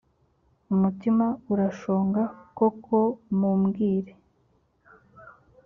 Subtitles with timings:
[0.73, 2.21] umutima urashonga
[2.57, 2.97] koko
[3.37, 4.13] mumbwire